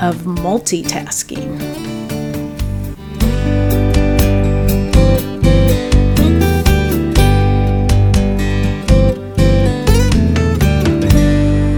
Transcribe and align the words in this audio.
of 0.00 0.16
multitasking. 0.22 1.58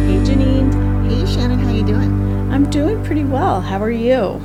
Hey 0.06 0.18
Janine, 0.24 1.08
Hey 1.08 1.26
Shannon, 1.32 1.58
how 1.60 1.70
you 1.70 1.84
doing? 1.84 2.52
I'm 2.52 2.68
doing 2.70 3.04
pretty 3.04 3.24
well. 3.24 3.60
How 3.60 3.80
are 3.80 3.90
you? 3.90 4.40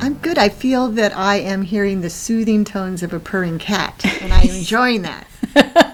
I'm 0.00 0.14
good. 0.14 0.38
I 0.38 0.48
feel 0.48 0.88
that 0.88 1.16
I 1.16 1.36
am 1.36 1.62
hearing 1.62 2.00
the 2.00 2.10
soothing 2.10 2.64
tones 2.64 3.02
of 3.02 3.12
a 3.12 3.20
purring 3.20 3.58
cat, 3.58 4.04
and 4.22 4.32
I 4.32 4.42
am 4.42 4.50
enjoying 4.50 5.02
that. 5.02 5.26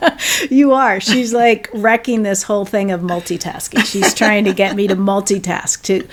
You 0.50 0.72
are. 0.72 1.00
She's 1.00 1.34
like 1.34 1.68
wrecking 1.72 2.22
this 2.22 2.44
whole 2.44 2.64
thing 2.64 2.90
of 2.90 3.02
multitasking. 3.02 3.84
She's 3.84 4.14
trying 4.14 4.44
to 4.44 4.54
get 4.54 4.74
me 4.74 4.86
to 4.86 4.96
multitask, 4.96 5.82
to 5.82 6.08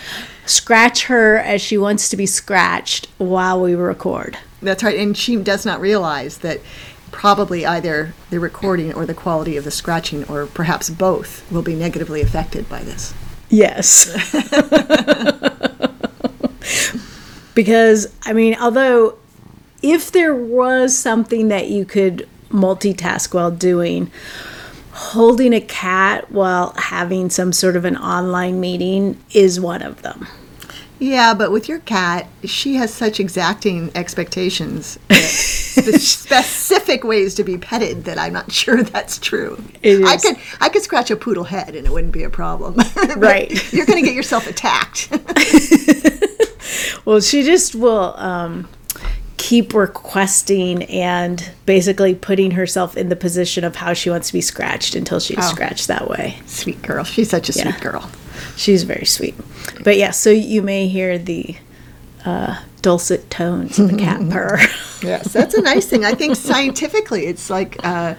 scratch 0.46 1.06
her 1.06 1.38
as 1.38 1.62
she 1.62 1.78
wants 1.78 2.10
to 2.10 2.18
be 2.18 2.26
scratched 2.26 3.08
while 3.18 3.62
we 3.62 3.74
record. 3.74 4.38
That's 4.62 4.84
right, 4.84 5.00
and 5.00 5.16
she 5.16 5.38
does 5.38 5.66
not 5.66 5.80
realize 5.80 6.40
that 6.40 6.60
probably 7.12 7.66
either 7.66 8.14
the 8.30 8.40
recording 8.40 8.94
or 8.94 9.06
the 9.06 9.14
quality 9.14 9.56
of 9.56 9.64
the 9.64 9.72
scratching, 9.72 10.26
or 10.26 10.46
perhaps 10.46 10.90
both, 10.90 11.50
will 11.52 11.62
be 11.62 11.76
negatively 11.76 12.22
affected 12.22 12.68
by 12.68 12.84
this. 12.84 13.14
Yes. 13.50 14.12
because, 17.56 18.14
I 18.26 18.34
mean, 18.34 18.58
although 18.60 19.18
if 19.82 20.12
there 20.12 20.36
was 20.36 20.98
something 20.98 21.48
that 21.48 21.70
you 21.70 21.86
could 21.86 22.28
multitask 22.50 23.34
while 23.34 23.52
doing, 23.52 24.12
holding 24.92 25.54
a 25.54 25.62
cat 25.62 26.32
while 26.32 26.74
having 26.78 27.30
some 27.30 27.54
sort 27.54 27.76
of 27.76 27.86
an 27.86 27.98
online 27.98 28.60
meeting 28.60 29.22
is 29.34 29.60
one 29.60 29.82
of 29.82 30.02
them. 30.02 30.28
Yeah, 31.00 31.36
but 31.36 31.52
with 31.52 31.70
your 31.70 31.78
cat, 31.80 32.28
she 32.44 32.74
has 32.76 32.92
such 32.92 33.20
exacting 33.20 33.92
expectations, 33.94 34.98
specific 35.12 37.04
ways 37.04 37.36
to 37.36 37.44
be 37.44 37.60
petted 37.60 38.06
that 38.06 38.18
I'm 38.18 38.34
not 38.34 38.52
sure 38.64 38.82
that's 38.82 39.20
true. 39.20 39.64
I 39.84 40.18
could 40.18 40.38
I 40.60 40.70
could 40.70 40.82
scratch 40.82 41.12
a 41.12 41.16
poodle 41.16 41.44
head 41.44 41.76
and 41.76 41.86
it 41.86 41.92
wouldn't 41.92 42.14
be 42.14 42.24
a 42.24 42.30
problem. 42.30 42.76
Right. 43.18 43.74
You're 43.74 43.86
going 43.86 44.04
to 44.04 44.06
get 44.06 44.16
yourself 44.16 44.48
attacked. 44.48 45.10
Well, 47.06 47.22
she 47.22 47.44
just 47.44 47.74
will 47.74 48.14
um, 48.18 48.68
keep 49.48 49.74
requesting 49.74 50.84
and 50.84 51.52
basically 51.66 52.14
putting 52.14 52.52
herself 52.52 52.98
in 52.98 53.08
the 53.10 53.16
position 53.16 53.64
of 53.64 53.76
how 53.78 53.94
she 53.94 54.10
wants 54.10 54.28
to 54.28 54.34
be 54.34 54.42
scratched 54.42 54.94
until 54.96 55.20
she's 55.22 55.38
Oh. 55.40 55.50
scratched 55.54 55.88
that 55.88 56.10
way. 56.10 56.40
sweet 56.48 56.82
girl. 56.82 57.04
She's 57.06 57.30
such 57.30 57.48
a 57.50 57.54
Yeah. 57.54 57.64
sweet 57.64 57.80
girl. 57.82 58.10
She's 58.58 58.84
very 58.84 59.06
sweet. 59.06 59.36
But 59.84 59.96
yeah, 59.98 60.12
so 60.12 60.30
you 60.32 60.62
may 60.62 60.88
hear 60.88 61.18
the 61.18 61.56
uh, 62.26 62.58
dulcet 62.82 63.30
tones 63.30 63.80
of 63.80 63.90
the 63.90 63.98
cat 63.98 64.20
purr. 64.30 64.60
Yes, 65.02 65.32
that's 65.32 65.54
a 65.56 65.62
nice 65.62 65.86
thing. 65.86 66.04
I 66.04 66.14
think 66.14 66.36
scientifically, 66.52 67.26
it's 67.28 67.50
like 67.50 67.78
uh, 67.86 68.16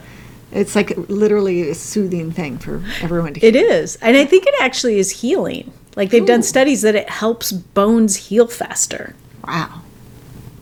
it's 0.53 0.75
like 0.75 0.95
literally 1.09 1.69
a 1.69 1.75
soothing 1.75 2.31
thing 2.33 2.57
for 2.57 2.83
everyone 3.03 3.35
to 3.35 3.41
hear. 3.41 3.49
it 3.51 3.57
is. 3.57 3.97
And 3.97 4.17
I 4.17 4.25
think 4.25 4.47
it 4.47 4.55
actually 4.61 4.99
is 4.99 5.11
healing. 5.21 5.73
Like 5.95 6.09
they've 6.11 6.25
done 6.25 6.43
studies 6.43 6.81
that 6.83 6.95
it 6.95 7.11
helps 7.11 7.53
bones 7.53 8.17
heal 8.29 8.47
faster. 8.47 9.15
Wow. 9.47 9.83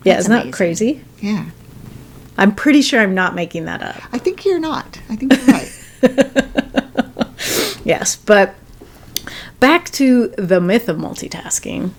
Yeah, 0.07 0.13
That's 0.13 0.25
isn't 0.25 0.31
that 0.31 0.41
amazing. 0.43 0.51
crazy? 0.53 1.05
Yeah. 1.21 1.45
I'm 2.37 2.53
pretty 2.55 2.81
sure 2.81 3.01
I'm 3.01 3.15
not 3.15 3.33
making 3.35 3.65
that 3.65 3.81
up. 3.81 3.95
I 4.11 4.17
think 4.19 4.45
you're 4.45 4.59
not. 4.59 4.99
I 5.09 5.15
think 5.15 5.33
you're 5.35 5.45
right. 5.45 5.73
Yes, 7.83 8.15
but 8.17 8.53
back 9.61 9.89
to 9.91 10.27
the 10.37 10.59
myth 10.59 10.89
of 10.89 10.97
multitasking. 10.97 11.91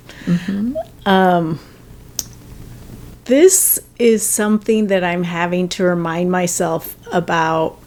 Um, 1.06 1.58
this 3.24 3.78
is 3.98 4.22
something 4.24 4.88
that 4.88 5.02
I'm 5.02 5.22
having 5.22 5.68
to 5.70 5.84
remind 5.84 6.30
myself 6.30 6.94
about 7.12 7.78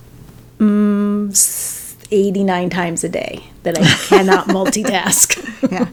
s- 0.59 1.95
89 2.11 2.69
times 2.71 3.03
a 3.03 3.09
day 3.09 3.43
that 3.63 3.77
I 3.77 3.83
cannot 4.07 4.47
multitask. 4.55 5.37
yeah. 5.71 5.85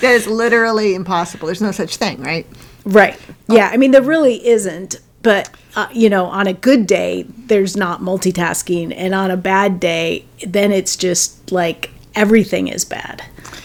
That 0.00 0.12
is 0.14 0.26
literally 0.26 0.94
impossible. 0.96 1.46
There's 1.46 1.62
no 1.62 1.70
such 1.72 1.96
thing, 1.96 2.20
right? 2.22 2.46
right. 2.84 3.16
Yeah, 3.54 3.70
I 3.72 3.76
mean, 3.76 3.90
there 3.90 4.02
really 4.02 4.46
isn't. 4.46 5.00
But, 5.22 5.50
uh, 5.76 5.86
you 5.92 6.10
know, 6.10 6.26
on 6.26 6.48
a 6.48 6.52
good 6.52 6.86
day, 6.86 7.24
there's 7.46 7.76
not 7.76 8.00
multitasking. 8.00 8.92
And 8.96 9.14
on 9.14 9.30
a 9.30 9.36
bad 9.36 9.78
day, 9.78 10.24
then 10.44 10.72
it's 10.72 10.96
just 10.96 11.52
like 11.52 11.90
everything 12.16 12.66
is 12.66 12.84
bad. 12.84 13.22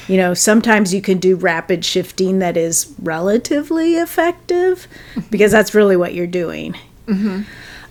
You 0.07 0.17
know, 0.17 0.33
sometimes 0.35 0.93
you 0.93 1.01
can 1.01 1.17
do 1.17 1.35
rapid 1.35 1.83
shifting 1.83 2.39
that 2.39 2.55
is 2.57 2.93
relatively 3.01 3.95
effective 3.95 4.87
because 5.31 5.51
that's 5.51 5.73
really 5.73 5.97
what 5.97 6.13
you're 6.13 6.27
doing. 6.27 6.75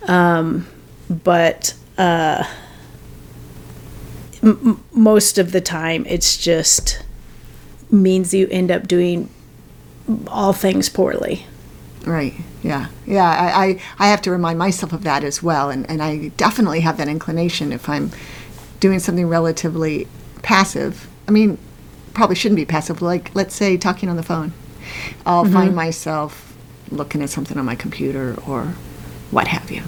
Um, 0.07 0.67
but 1.11 1.75
uh, 1.99 2.45
m- 4.43 4.83
most 4.93 5.39
of 5.39 5.53
the 5.53 5.61
time, 5.61 6.05
it's 6.09 6.37
just 6.37 7.03
means 7.91 8.33
you 8.33 8.47
end 8.51 8.71
up 8.71 8.87
doing 8.89 9.29
all 10.29 10.53
things 10.53 10.89
poorly. 10.89 11.47
Right. 12.07 12.35
Yeah. 12.63 12.87
Yeah. 13.05 13.29
I, 13.29 13.65
I, 13.65 13.81
I 13.99 14.09
have 14.09 14.23
to 14.23 14.31
remind 14.31 14.59
myself 14.59 14.93
of 14.93 15.03
that 15.03 15.25
as 15.25 15.43
well. 15.43 15.71
And, 15.71 15.89
and 15.91 16.01
I 16.01 16.29
definitely 16.37 16.81
have 16.81 16.97
that 16.99 17.09
inclination 17.09 17.73
if 17.73 17.89
I'm 17.89 18.13
doing 18.79 19.01
something 19.01 19.27
relatively 19.29 20.07
passive. 20.43 21.09
I 21.27 21.33
mean, 21.33 21.59
probably 22.15 22.37
shouldn't 22.37 22.57
be 22.57 22.65
passive, 22.65 23.03
like, 23.03 23.35
let's 23.35 23.57
say, 23.57 23.77
talking 23.77 24.09
on 24.09 24.17
the 24.17 24.23
phone. 24.23 24.53
I'll 25.27 25.45
mm-hmm. 25.45 25.53
find 25.53 25.75
myself 25.75 26.57
looking 26.93 27.23
at 27.23 27.31
something 27.31 27.59
on 27.59 27.65
my 27.65 27.75
computer 27.75 28.37
or 28.47 28.75
what 29.33 29.49
have 29.49 29.71
you. 29.71 29.83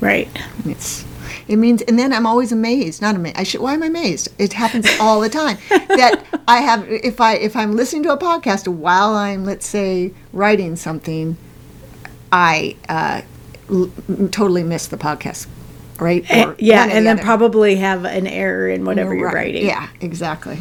Right. 0.00 0.28
And 0.64 0.72
It's 0.72 1.04
it 1.46 1.56
means, 1.56 1.82
and 1.82 1.98
then 1.98 2.12
I'm 2.12 2.26
always 2.26 2.52
amazed. 2.52 3.02
Not 3.02 3.14
amazed. 3.14 3.36
I 3.36 3.42
should. 3.42 3.60
Why 3.60 3.74
am 3.74 3.82
I 3.82 3.86
amazed? 3.86 4.28
It 4.38 4.52
happens 4.52 4.86
all 5.00 5.20
the 5.20 5.28
time. 5.28 5.58
that 5.68 6.24
I 6.46 6.60
have, 6.60 6.88
if 6.88 7.20
I 7.20 7.34
if 7.34 7.56
I'm 7.56 7.76
listening 7.76 8.02
to 8.04 8.12
a 8.12 8.18
podcast 8.18 8.68
while 8.68 9.14
I'm, 9.14 9.44
let's 9.44 9.66
say, 9.66 10.12
writing 10.32 10.76
something, 10.76 11.36
I 12.32 12.76
uh, 12.88 13.22
l- 13.70 13.90
totally 14.30 14.62
miss 14.62 14.86
the 14.86 14.96
podcast, 14.96 15.46
right? 15.98 16.22
Or 16.30 16.52
Eh, 16.52 16.54
yeah, 16.58 16.82
and 16.84 16.90
the 16.92 16.94
then 17.02 17.06
other. 17.18 17.22
probably 17.22 17.76
have 17.76 18.04
an 18.04 18.26
error 18.26 18.68
in 18.68 18.84
whatever 18.84 19.14
you're 19.14 19.26
Right. 19.26 19.34
writing. 19.46 19.66
Yeah, 19.66 19.88
exactly. 20.00 20.58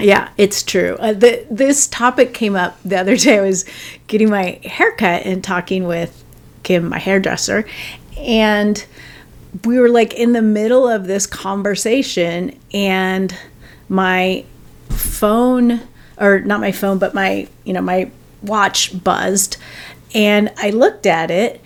Yeah, 0.00 0.28
it's 0.38 0.62
true. 0.62 0.96
Uh, 1.00 1.12
the, 1.12 1.44
this 1.50 1.88
topic 1.88 2.32
came 2.32 2.54
up 2.54 2.78
the 2.84 2.98
other 3.00 3.16
day. 3.16 3.38
I 3.38 3.40
was 3.42 3.64
getting 4.06 4.30
my 4.30 4.60
haircut 4.64 5.26
and 5.26 5.42
talking 5.42 5.86
with 5.86 6.22
Kim, 6.62 6.88
my 6.90 6.98
hairdresser, 7.00 7.64
and 8.16 8.84
we 9.64 9.78
were 9.80 9.88
like 9.88 10.14
in 10.14 10.32
the 10.34 10.42
middle 10.42 10.86
of 10.88 11.06
this 11.06 11.26
conversation, 11.26 12.56
and 12.72 13.36
my 13.88 14.44
phone, 14.90 15.80
or 16.18 16.40
not 16.40 16.60
my 16.60 16.70
phone, 16.72 16.98
but 16.98 17.14
my, 17.14 17.48
you 17.64 17.72
know, 17.72 17.80
my 17.80 18.10
watch 18.42 19.02
buzzed, 19.02 19.56
and 20.14 20.52
I 20.56 20.70
looked 20.70 21.06
at 21.06 21.30
it, 21.30 21.60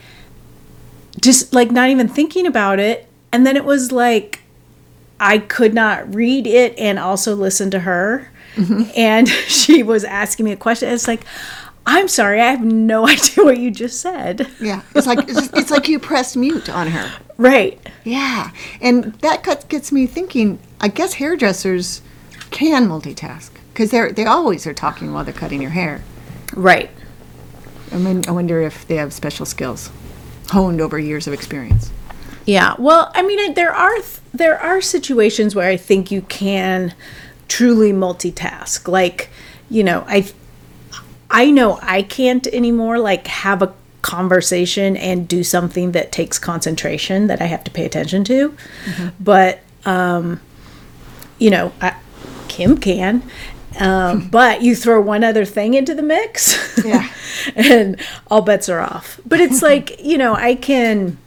just 1.20 1.52
like 1.52 1.70
not 1.70 1.88
even 1.90 2.08
thinking 2.08 2.46
about 2.46 2.78
it, 2.78 3.08
and 3.32 3.46
then 3.46 3.56
it 3.56 3.64
was 3.64 3.92
like 3.92 4.42
I 5.22 5.38
could 5.38 5.72
not 5.72 6.12
read 6.12 6.48
it 6.48 6.76
and 6.76 6.98
also 6.98 7.36
listen 7.36 7.70
to 7.70 7.80
her. 7.80 8.28
Mm-hmm. 8.56 8.90
And 8.96 9.28
she 9.46 9.82
was 9.82 10.04
asking 10.04 10.44
me 10.44 10.52
a 10.52 10.56
question. 10.56 10.88
It's 10.88 11.06
like, 11.06 11.24
I'm 11.86 12.08
sorry, 12.08 12.40
I 12.40 12.50
have 12.50 12.64
no 12.64 13.06
idea 13.08 13.44
what 13.44 13.58
you 13.58 13.70
just 13.70 14.00
said. 14.00 14.48
Yeah, 14.60 14.82
it's 14.94 15.06
like 15.06 15.20
it's, 15.28 15.48
it's 15.52 15.70
like 15.70 15.88
you 15.88 15.98
pressed 15.98 16.36
mute 16.36 16.68
on 16.68 16.88
her. 16.88 17.12
Right. 17.38 17.80
Yeah, 18.04 18.50
and 18.80 19.14
that 19.20 19.42
got, 19.42 19.68
gets 19.68 19.92
me 19.92 20.06
thinking. 20.06 20.58
I 20.80 20.88
guess 20.88 21.14
hairdressers 21.14 22.02
can 22.50 22.86
multitask 22.88 23.50
because 23.72 23.90
they're 23.90 24.12
they 24.12 24.24
always 24.24 24.66
are 24.66 24.74
talking 24.74 25.12
while 25.12 25.24
they're 25.24 25.32
cutting 25.32 25.62
your 25.62 25.70
hair. 25.70 26.02
Right. 26.54 26.90
I 27.92 27.96
mean, 27.96 28.22
I 28.26 28.30
wonder 28.30 28.60
if 28.62 28.86
they 28.86 28.96
have 28.96 29.12
special 29.12 29.46
skills 29.46 29.90
honed 30.48 30.80
over 30.80 30.98
years 30.98 31.26
of 31.26 31.32
experience. 31.32 31.90
Yeah. 32.46 32.74
Well, 32.78 33.10
I 33.14 33.22
mean, 33.22 33.54
there 33.54 33.72
are 33.72 33.94
th- 33.96 34.20
there 34.34 34.58
are 34.58 34.80
situations 34.80 35.54
where 35.54 35.68
I 35.68 35.76
think 35.76 36.10
you 36.10 36.22
can 36.22 36.94
truly 37.48 37.92
multitask. 37.92 38.88
Like, 38.88 39.30
you 39.70 39.84
know, 39.84 40.04
I 40.08 40.30
I 41.30 41.50
know 41.50 41.78
I 41.82 42.02
can't 42.02 42.46
anymore 42.48 42.98
like 42.98 43.26
have 43.26 43.62
a 43.62 43.72
conversation 44.02 44.96
and 44.96 45.28
do 45.28 45.44
something 45.44 45.92
that 45.92 46.10
takes 46.10 46.38
concentration 46.38 47.28
that 47.28 47.40
I 47.40 47.46
have 47.46 47.62
to 47.64 47.70
pay 47.70 47.84
attention 47.84 48.24
to. 48.24 48.56
But 49.20 49.60
um 49.84 50.40
you 51.38 51.50
know, 51.50 51.72
I, 51.80 51.96
Kim 52.48 52.76
can. 52.78 53.22
Um, 53.80 54.28
but 54.30 54.62
you 54.62 54.74
throw 54.76 55.00
one 55.00 55.24
other 55.24 55.44
thing 55.44 55.74
into 55.74 55.94
the 55.94 56.02
mix, 56.02 56.78
Yeah. 56.84 57.08
and 57.56 58.00
all 58.30 58.42
bets 58.42 58.68
are 58.68 58.80
off. 58.80 59.20
But 59.26 59.40
it's 59.40 59.62
like 59.70 60.02
you 60.02 60.18
know, 60.18 60.34
I 60.34 60.54
can, 60.54 61.18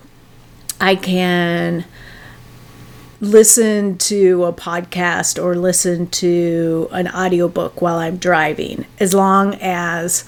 I 0.80 0.96
can 0.96 1.86
listen 3.22 3.98
to 3.98 4.44
a 4.46 4.54
podcast 4.54 5.42
or 5.42 5.56
listen 5.56 6.08
to 6.08 6.90
an 6.92 7.08
audiobook 7.08 7.82
while 7.82 7.98
I'm 7.98 8.18
driving, 8.18 8.86
as 9.00 9.14
long 9.14 9.56
as 9.62 10.26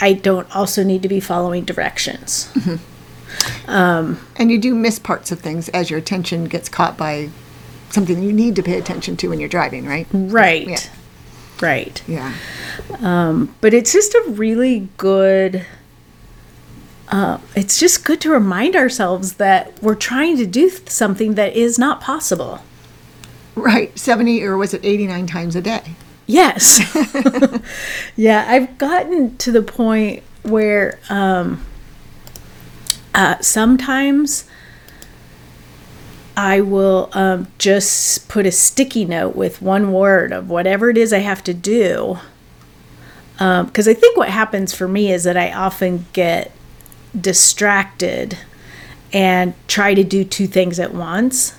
I 0.00 0.12
don't 0.12 0.54
also 0.54 0.82
need 0.84 1.02
to 1.02 1.08
be 1.08 1.20
following 1.20 1.64
directions. 1.64 2.48
And 3.66 4.50
you 4.50 4.58
do 4.58 4.74
miss 4.74 4.98
parts 4.98 5.30
of 5.32 5.40
things 5.40 5.68
as 5.70 5.90
your 5.90 5.98
attention 5.98 6.44
gets 6.46 6.68
caught 6.68 6.96
by 6.96 7.28
something 7.90 8.22
you 8.22 8.32
need 8.32 8.54
to 8.56 8.62
pay 8.62 8.78
attention 8.78 9.16
to 9.18 9.28
when 9.28 9.40
you're 9.40 9.48
driving, 9.48 9.86
right? 9.86 10.06
Right. 10.12 10.68
Yeah. 10.68 10.80
Right. 11.60 12.02
Yeah. 12.06 12.34
but 13.60 13.74
it's 13.74 13.92
just 13.92 14.14
a 14.14 14.24
really 14.28 14.88
good 14.96 15.64
uh, 17.10 17.38
it's 17.56 17.80
just 17.80 18.04
good 18.04 18.20
to 18.20 18.30
remind 18.30 18.76
ourselves 18.76 19.34
that 19.34 19.82
we're 19.82 19.94
trying 19.94 20.36
to 20.36 20.44
do 20.46 20.68
th- 20.68 20.90
something 20.90 21.34
that 21.34 21.54
is 21.56 21.78
not 21.78 22.00
possible 22.00 22.60
Right. 23.54 23.98
70 23.98 24.44
or 24.44 24.56
was 24.56 24.72
it 24.74 24.84
89 24.84 25.26
times 25.26 25.56
a 25.56 25.60
day? 25.62 25.82
yes 26.26 26.80
yeah 28.16 28.44
i've 28.48 28.76
gotten 28.78 29.36
to 29.38 29.50
the 29.50 29.62
point 29.62 30.22
where 30.42 30.98
um, 31.08 31.64
uh, 33.14 33.36
sometimes 33.40 34.44
i 36.38 36.60
will 36.60 37.10
um, 37.12 37.46
just 37.58 38.28
put 38.28 38.46
a 38.46 38.52
sticky 38.52 39.04
note 39.04 39.36
with 39.36 39.60
one 39.60 39.92
word 39.92 40.32
of 40.32 40.48
whatever 40.48 40.88
it 40.88 40.96
is 40.96 41.12
i 41.12 41.18
have 41.18 41.44
to 41.44 41.52
do 41.52 42.18
because 43.38 43.86
I 43.86 43.94
think 43.94 44.16
what 44.16 44.30
happens 44.30 44.74
for 44.74 44.88
me 44.88 45.12
is 45.12 45.22
that 45.22 45.36
I 45.36 45.52
often 45.52 46.06
get 46.12 46.50
distracted 47.18 48.36
and 49.12 49.54
try 49.68 49.94
to 49.94 50.02
do 50.02 50.24
two 50.24 50.48
things 50.48 50.80
at 50.80 50.92
once. 50.92 51.56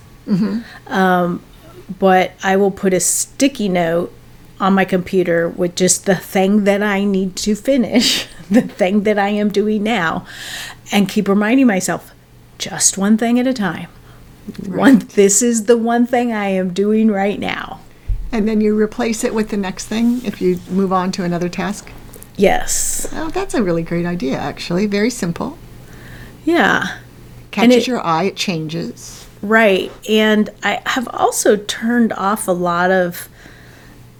Um, 0.86 1.42
but 1.98 2.32
I 2.42 2.56
will 2.56 2.70
put 2.70 2.92
a 2.92 3.00
sticky 3.00 3.68
note 3.70 4.12
on 4.60 4.74
my 4.74 4.84
computer 4.84 5.48
with 5.48 5.74
just 5.74 6.04
the 6.04 6.14
thing 6.14 6.64
that 6.64 6.82
I 6.82 7.04
need 7.04 7.34
to 7.36 7.54
finish, 7.54 8.28
the 8.50 8.60
thing 8.60 9.04
that 9.04 9.18
I 9.18 9.30
am 9.30 9.48
doing 9.48 9.82
now, 9.82 10.26
and 10.92 11.08
keep 11.08 11.28
reminding 11.28 11.66
myself 11.66 12.12
just 12.58 12.98
one 12.98 13.16
thing 13.16 13.40
at 13.40 13.46
a 13.46 13.54
time. 13.54 13.88
One, 14.66 14.98
this 15.14 15.42
is 15.42 15.64
the 15.64 15.76
one 15.76 16.06
thing 16.06 16.32
I 16.32 16.46
am 16.48 16.72
doing 16.72 17.10
right 17.10 17.38
now. 17.38 17.80
And 18.32 18.46
then 18.48 18.60
you 18.60 18.78
replace 18.78 19.24
it 19.24 19.34
with 19.34 19.48
the 19.48 19.56
next 19.56 19.86
thing 19.86 20.24
if 20.24 20.40
you 20.40 20.60
move 20.70 20.92
on 20.92 21.10
to 21.12 21.24
another 21.24 21.48
task? 21.48 21.90
Yes. 22.36 23.08
Oh, 23.12 23.28
that's 23.30 23.54
a 23.54 23.62
really 23.62 23.82
great 23.82 24.06
idea, 24.06 24.38
actually. 24.38 24.86
Very 24.86 25.10
simple. 25.10 25.58
Yeah. 26.44 26.98
Catches 27.50 27.76
it- 27.76 27.86
your 27.88 28.04
eye, 28.06 28.24
it 28.24 28.36
changes. 28.36 29.26
Right. 29.42 29.90
And 30.08 30.50
I 30.62 30.80
have 30.86 31.08
also 31.08 31.56
turned 31.56 32.12
off 32.12 32.46
a 32.46 32.52
lot 32.52 32.90
of 32.90 33.28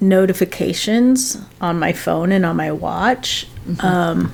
notifications 0.00 1.37
on 1.61 1.79
my 1.79 1.93
phone 1.93 2.32
and 2.32 2.44
on 2.44 2.56
my 2.56 2.73
watch, 2.73 3.47
um, 3.81 4.32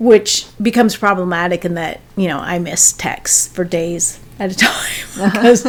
which 0.00 0.46
becomes 0.60 0.96
problematic 0.96 1.62
in 1.62 1.74
that, 1.74 2.00
you 2.16 2.26
know, 2.26 2.38
I 2.38 2.58
miss 2.58 2.92
texts 2.92 3.46
for 3.46 3.64
days 3.64 4.18
at 4.38 4.50
a 4.50 4.54
time 4.56 5.06
uh-huh. 5.20 5.42
because 5.42 5.62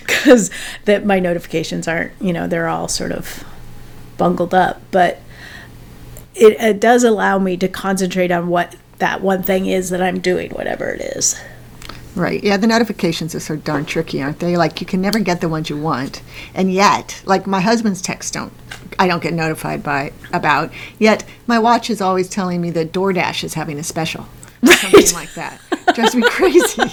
because 0.00 0.50
that 0.86 1.06
my 1.06 1.20
notifications 1.20 1.86
aren't, 1.86 2.12
you 2.20 2.32
know, 2.32 2.48
they're 2.48 2.68
all 2.68 2.88
sort 2.88 3.12
of 3.12 3.44
bungled 4.18 4.52
up. 4.52 4.82
But 4.90 5.20
it, 6.34 6.60
it 6.60 6.80
does 6.80 7.04
allow 7.04 7.38
me 7.38 7.56
to 7.58 7.68
concentrate 7.68 8.32
on 8.32 8.48
what 8.48 8.74
that 8.98 9.22
one 9.22 9.44
thing 9.44 9.66
is 9.66 9.90
that 9.90 10.02
I'm 10.02 10.18
doing, 10.18 10.50
whatever 10.50 10.88
it 10.88 11.00
is. 11.00 11.40
Right. 12.16 12.42
Yeah, 12.42 12.56
the 12.56 12.66
notifications 12.66 13.34
are 13.34 13.40
so 13.40 13.56
darn 13.56 13.84
tricky, 13.84 14.22
aren't 14.22 14.38
they? 14.38 14.56
Like 14.56 14.80
you 14.80 14.86
can 14.86 15.02
never 15.02 15.18
get 15.18 15.42
the 15.42 15.50
ones 15.50 15.68
you 15.68 15.76
want. 15.76 16.22
And 16.54 16.72
yet, 16.72 17.22
like 17.26 17.46
my 17.46 17.60
husband's 17.60 18.00
texts 18.00 18.32
don't 18.32 18.52
I 18.98 19.06
don't 19.06 19.22
get 19.22 19.34
notified 19.34 19.82
by 19.82 20.12
about. 20.32 20.72
Yet 20.98 21.24
my 21.46 21.58
watch 21.58 21.90
is 21.90 22.00
always 22.00 22.28
telling 22.30 22.62
me 22.62 22.70
that 22.70 22.92
DoorDash 22.92 23.44
is 23.44 23.52
having 23.54 23.78
a 23.78 23.84
special. 23.84 24.26
Or 24.62 24.72
something 24.72 25.12
like 25.14 25.34
that. 25.34 25.60
Drives 25.94 26.16
me 26.16 26.22
crazy. 26.30 26.82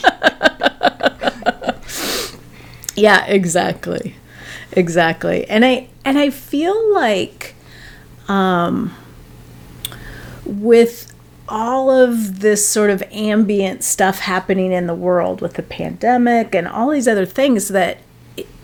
Yeah, 2.95 3.25
exactly. 3.25 4.15
Exactly. 4.71 5.47
And 5.49 5.65
I 5.65 5.87
and 6.05 6.17
I 6.17 6.29
feel 6.29 6.93
like 6.93 7.55
um 8.27 8.93
with 10.45 11.12
all 11.47 11.89
of 11.89 12.39
this 12.39 12.67
sort 12.67 12.89
of 12.89 13.03
ambient 13.11 13.83
stuff 13.83 14.19
happening 14.19 14.71
in 14.71 14.87
the 14.87 14.95
world 14.95 15.41
with 15.41 15.53
the 15.53 15.63
pandemic 15.63 16.55
and 16.55 16.67
all 16.67 16.89
these 16.89 17.07
other 17.07 17.25
things 17.25 17.67
that 17.69 17.97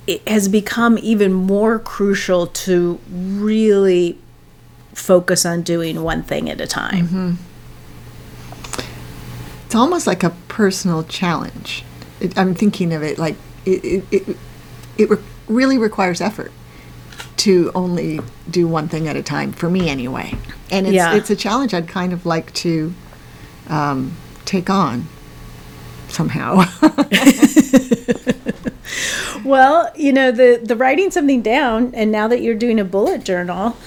it, 0.08 0.28
has 0.28 0.48
become 0.48 0.98
even 1.02 1.34
more 1.34 1.78
crucial 1.78 2.48
to 2.48 3.00
really 3.12 4.18
focus 4.94 5.46
on 5.46 5.62
doing 5.62 6.02
one 6.04 6.24
thing 6.24 6.50
at 6.50 6.60
a 6.60 6.68
time. 6.68 7.08
Mm-hmm. 7.08 7.34
It's 9.66 9.76
almost 9.76 10.08
like 10.08 10.24
a 10.24 10.31
personal 10.48 11.04
challenge. 11.04 11.84
It, 12.20 12.38
I'm 12.38 12.56
thinking 12.56 12.94
of 12.94 13.04
it 13.04 13.20
like 13.20 13.36
it, 13.66 13.84
it, 13.86 14.04
it, 14.12 14.38
it 14.98 15.10
re- 15.10 15.18
really 15.48 15.78
requires 15.78 16.22
effort 16.22 16.52
to 17.39 17.71
only 17.75 18.19
do 18.50 18.68
one 18.68 18.88
thing 18.88 19.07
at 19.07 19.15
a 19.15 19.24
time, 19.24 19.51
for 19.53 19.69
me 19.69 19.89
anyway. 19.89 20.33
And 20.71 20.86
it's, 20.88 20.94
Yeah. 20.94 21.15
it's 21.15 21.30
a 21.30 21.36
challenge 21.36 21.74
I'd 21.74 21.88
kind 21.88 22.13
of 22.13 22.25
like 22.25 22.53
to 22.56 22.94
um, 23.69 24.15
take 24.45 24.69
on 24.69 25.07
somehow. 26.09 26.63
Well, 29.45 29.90
you 29.95 30.11
know, 30.11 30.31
the 30.31 30.59
the 30.61 30.75
writing 30.75 31.11
something 31.11 31.42
down, 31.42 31.94
and 31.95 32.11
now 32.11 32.28
that 32.28 32.42
you're 32.42 32.56
doing 32.56 32.80
a 32.80 32.83
bullet 32.83 33.23
journal, 33.23 33.78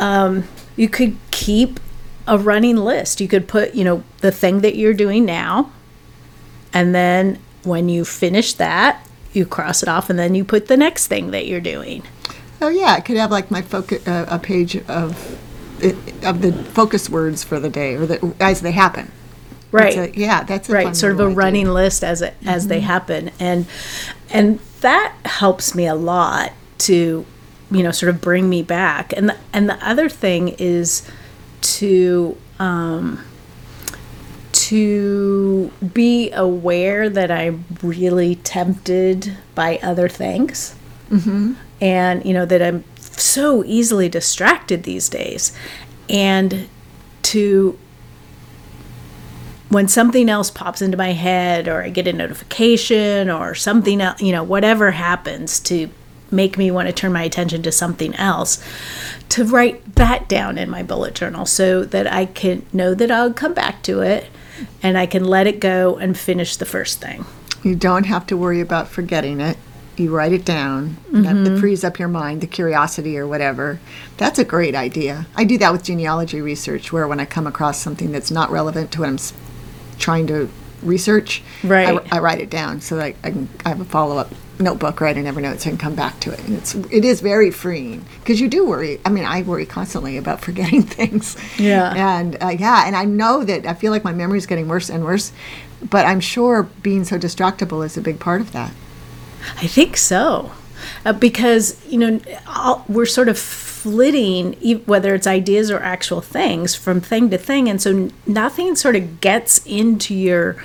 um, 0.00 0.44
you 0.76 0.88
could 0.88 1.16
keep 1.30 1.78
a 2.26 2.36
running 2.38 2.76
list. 2.76 3.20
You 3.20 3.28
could 3.28 3.46
put, 3.46 3.74
you 3.74 3.84
know, 3.84 4.02
the 4.20 4.32
thing 4.32 4.60
that 4.60 4.76
you're 4.76 4.94
doing 4.94 5.24
now, 5.24 5.70
and 6.72 6.94
then 6.94 7.38
when 7.62 7.88
you 7.88 8.04
finish 8.04 8.52
that, 8.54 9.06
you 9.32 9.46
cross 9.46 9.82
it 9.82 9.88
off, 9.88 10.10
and 10.10 10.18
then 10.18 10.34
you 10.34 10.44
put 10.44 10.66
the 10.66 10.76
next 10.76 11.06
thing 11.06 11.30
that 11.30 11.46
you're 11.46 11.60
doing. 11.60 12.02
Oh 12.60 12.68
yeah, 12.68 12.94
I 12.94 13.00
could 13.00 13.16
have 13.16 13.30
like 13.30 13.50
my 13.50 13.62
focus 13.62 14.06
uh, 14.06 14.26
a 14.28 14.38
page 14.38 14.76
of 14.88 15.38
it, 15.82 15.96
of 16.24 16.42
the 16.42 16.52
focus 16.52 17.08
words 17.08 17.42
for 17.42 17.58
the 17.58 17.68
day 17.70 17.94
or 17.94 18.06
the, 18.06 18.34
as 18.40 18.60
they 18.60 18.72
happen. 18.72 19.10
Right. 19.72 19.94
That's 19.94 20.16
a- 20.16 20.20
yeah, 20.20 20.42
that's 20.44 20.68
a 20.68 20.72
right 20.72 20.84
fun 20.86 20.94
sort 20.94 21.12
of 21.12 21.18
a 21.18 21.22
little 21.22 21.32
idea. 21.32 21.44
running 21.44 21.68
list 21.68 22.04
as 22.04 22.22
it 22.22 22.34
as 22.44 22.66
they 22.66 22.80
happen 22.80 23.30
and 23.38 23.66
and 24.30 24.58
that 24.80 25.14
helps 25.24 25.74
me 25.74 25.86
a 25.86 25.94
lot 25.94 26.52
to 26.78 27.24
you 27.70 27.82
know 27.82 27.90
sort 27.92 28.10
of 28.10 28.20
bring 28.20 28.48
me 28.48 28.62
back 28.62 29.12
and 29.16 29.28
the, 29.28 29.36
and 29.52 29.68
the 29.68 29.86
other 29.86 30.08
thing 30.08 30.48
is 30.58 31.08
to 31.60 32.36
um 32.58 33.24
to 34.52 35.70
be 35.94 36.30
aware 36.32 37.08
that 37.08 37.30
I'm 37.30 37.64
really 37.82 38.34
tempted 38.36 39.36
by 39.54 39.78
other 39.82 40.08
things 40.08 40.74
mm-hmm. 41.10 41.54
And 41.80 42.24
you 42.24 42.32
know 42.32 42.46
that 42.46 42.62
I'm 42.62 42.84
so 43.00 43.64
easily 43.64 44.08
distracted 44.08 44.82
these 44.82 45.08
days 45.08 45.52
and 46.08 46.68
to 47.22 47.78
when 49.70 49.86
something 49.86 50.28
else 50.28 50.50
pops 50.50 50.82
into 50.82 50.96
my 50.96 51.12
head 51.12 51.68
or 51.68 51.82
I 51.82 51.90
get 51.90 52.08
a 52.08 52.12
notification 52.12 53.30
or 53.30 53.54
something 53.54 54.00
else, 54.00 54.20
you 54.20 54.32
know, 54.32 54.42
whatever 54.42 54.90
happens 54.90 55.60
to 55.60 55.88
make 56.32 56.58
me 56.58 56.70
want 56.72 56.88
to 56.88 56.92
turn 56.92 57.12
my 57.12 57.22
attention 57.22 57.62
to 57.62 57.72
something 57.72 58.14
else, 58.16 58.62
to 59.28 59.44
write 59.44 59.94
that 59.94 60.28
down 60.28 60.58
in 60.58 60.68
my 60.68 60.82
bullet 60.82 61.14
journal 61.14 61.46
so 61.46 61.84
that 61.84 62.12
I 62.12 62.26
can 62.26 62.66
know 62.72 62.94
that 62.94 63.12
I'll 63.12 63.32
come 63.32 63.54
back 63.54 63.82
to 63.84 64.00
it 64.00 64.26
and 64.82 64.98
I 64.98 65.06
can 65.06 65.24
let 65.24 65.46
it 65.46 65.60
go 65.60 65.96
and 65.96 66.18
finish 66.18 66.56
the 66.56 66.66
first 66.66 67.00
thing. 67.00 67.24
You 67.62 67.76
don't 67.76 68.06
have 68.06 68.26
to 68.28 68.36
worry 68.36 68.60
about 68.60 68.88
forgetting 68.88 69.40
it. 69.40 69.56
You 70.00 70.16
write 70.16 70.32
it 70.32 70.46
down. 70.46 70.96
That, 71.12 71.44
that 71.44 71.58
frees 71.60 71.84
up 71.84 71.98
your 71.98 72.08
mind, 72.08 72.40
the 72.40 72.46
curiosity 72.46 73.18
or 73.18 73.26
whatever. 73.28 73.78
That's 74.16 74.38
a 74.38 74.44
great 74.44 74.74
idea. 74.74 75.26
I 75.36 75.44
do 75.44 75.58
that 75.58 75.72
with 75.72 75.84
genealogy 75.84 76.40
research, 76.40 76.90
where 76.90 77.06
when 77.06 77.20
I 77.20 77.26
come 77.26 77.46
across 77.46 77.78
something 77.78 78.10
that's 78.10 78.30
not 78.30 78.50
relevant 78.50 78.92
to 78.92 79.00
what 79.00 79.08
I'm 79.10 79.18
trying 79.98 80.26
to 80.28 80.48
research, 80.82 81.42
Right. 81.62 82.00
I, 82.10 82.16
I 82.16 82.20
write 82.20 82.40
it 82.40 82.48
down 82.48 82.80
so 82.80 82.96
that 82.96 83.14
I 83.22 83.30
can 83.30 83.48
I 83.66 83.68
have 83.68 83.80
a 83.80 83.84
follow 83.84 84.16
up 84.16 84.32
notebook, 84.58 85.02
write 85.02 85.18
in 85.18 85.26
Evernote, 85.26 85.60
so 85.60 85.68
I 85.68 85.72
can 85.72 85.78
come 85.78 85.94
back 85.94 86.18
to 86.20 86.32
it. 86.32 86.40
And 86.46 86.56
it's 86.56 86.74
it 86.74 87.04
is 87.04 87.20
very 87.20 87.50
freeing 87.50 88.06
because 88.20 88.40
you 88.40 88.48
do 88.48 88.64
worry. 88.66 89.00
I 89.04 89.10
mean, 89.10 89.24
I 89.26 89.42
worry 89.42 89.66
constantly 89.66 90.16
about 90.16 90.40
forgetting 90.46 90.82
things. 90.82 91.36
Yeah. 91.58 91.92
And 91.94 92.42
uh, 92.42 92.48
yeah, 92.48 92.86
and 92.86 92.96
I 92.96 93.04
know 93.04 93.44
that 93.44 93.66
I 93.66 93.74
feel 93.74 93.92
like 93.92 94.04
my 94.04 94.12
memory 94.14 94.38
is 94.38 94.46
getting 94.46 94.68
worse 94.68 94.88
and 94.88 95.04
worse, 95.04 95.32
but 95.90 96.06
I'm 96.06 96.20
sure 96.20 96.62
being 96.82 97.04
so 97.04 97.18
distractible 97.18 97.84
is 97.84 97.98
a 97.98 98.00
big 98.00 98.18
part 98.18 98.40
of 98.40 98.52
that. 98.52 98.72
I 99.56 99.66
think 99.66 99.96
so. 99.96 100.52
Uh, 101.04 101.12
because, 101.12 101.84
you 101.86 101.98
know, 101.98 102.20
all, 102.46 102.84
we're 102.88 103.06
sort 103.06 103.28
of 103.28 103.38
flitting, 103.38 104.54
whether 104.86 105.14
it's 105.14 105.26
ideas 105.26 105.70
or 105.70 105.78
actual 105.80 106.20
things, 106.20 106.74
from 106.74 107.00
thing 107.00 107.30
to 107.30 107.38
thing. 107.38 107.68
And 107.68 107.80
so 107.80 108.10
nothing 108.26 108.76
sort 108.76 108.96
of 108.96 109.20
gets 109.20 109.64
into 109.66 110.14
your 110.14 110.62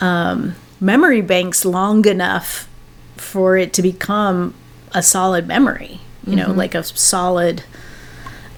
um, 0.00 0.54
memory 0.80 1.20
banks 1.20 1.64
long 1.64 2.06
enough 2.06 2.68
for 3.16 3.56
it 3.56 3.72
to 3.74 3.82
become 3.82 4.54
a 4.92 5.02
solid 5.02 5.46
memory, 5.46 6.00
you 6.26 6.34
know, 6.34 6.52
like 6.52 6.74
a 6.74 6.82
solid 6.82 7.62